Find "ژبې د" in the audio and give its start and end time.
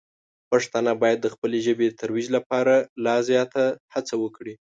1.65-1.93